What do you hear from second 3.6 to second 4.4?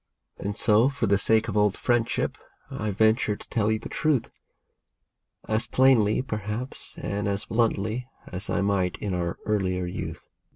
you the truth,